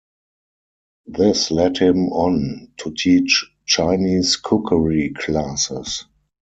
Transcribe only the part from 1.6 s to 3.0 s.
him on to